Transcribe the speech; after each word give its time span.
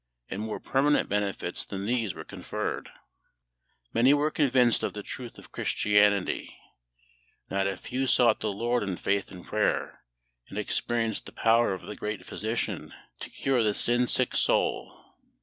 And 0.31 0.41
more 0.41 0.59
permanent 0.59 1.07
benefits 1.09 1.63
than 1.63 1.85
these 1.85 2.15
were 2.15 2.23
conferred. 2.23 2.89
Many 3.93 4.15
were 4.15 4.31
convinced 4.31 4.81
of 4.81 4.93
the 4.93 5.03
truth 5.03 5.37
of 5.37 5.51
Christianity; 5.51 6.57
not 7.51 7.67
a 7.67 7.77
few 7.77 8.07
sought 8.07 8.39
the 8.39 8.51
LORD 8.51 8.81
in 8.81 8.97
faith 8.97 9.31
and 9.31 9.45
prayer, 9.45 10.01
and 10.49 10.57
experienced 10.57 11.27
the 11.27 11.31
power 11.31 11.71
of 11.75 11.83
the 11.83 11.95
Great 11.95 12.25
Physician 12.25 12.95
to 13.19 13.29
cure 13.29 13.61
the 13.61 13.75
sin 13.75 14.07
sick 14.07 14.33
soul. 14.35 15.05